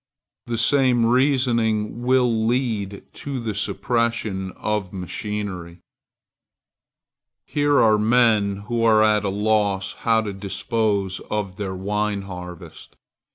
[0.47, 5.77] The same reasoning will lead to the suppression of machinery.
[7.45, 12.95] Here are men who are at a loss how to dispose of their wine harvest.